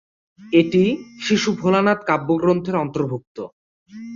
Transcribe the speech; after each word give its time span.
এটি 0.53 0.83
"শিশু 1.21 1.49
ভোলানাথ" 1.59 1.99
কাব্যগ্রন্থের 2.09 2.75
অন্তর্ভুক্ত। 2.75 3.37